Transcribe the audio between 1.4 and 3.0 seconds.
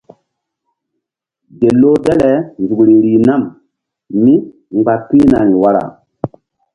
Gel loh dale nzukri